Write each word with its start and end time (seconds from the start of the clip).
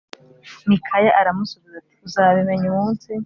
Mikaya 0.67 1.11
Aramusubiza 1.21 1.75
Ati 1.81 1.93
Uzabimenya 2.07 2.65
Umunsi 2.71 3.07